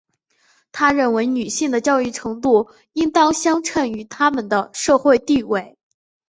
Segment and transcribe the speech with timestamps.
[0.71, 5.77] 她认为女性的教育程度应当相称于她们的社会地位。